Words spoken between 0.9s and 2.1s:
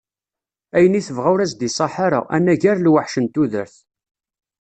i tebɣa ur as-d-iṣaḥ